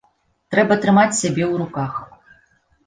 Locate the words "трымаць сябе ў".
0.85-1.53